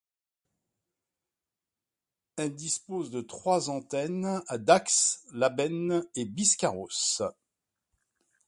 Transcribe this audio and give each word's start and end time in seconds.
Elle 2.37 2.55
dispose 2.55 3.11
de 3.11 3.21
trois 3.21 3.69
antennes 3.69 4.41
à 4.47 4.57
Dax, 4.57 5.23
Labenne, 5.31 6.03
et 6.15 6.25
Biscarrosse. 6.25 7.21